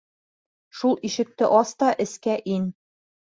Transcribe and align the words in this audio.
Шул 0.77 0.95
ишекте 1.09 1.49
ас 1.59 1.75
та 1.83 1.91
эскә 2.07 2.39
ин. 2.57 2.65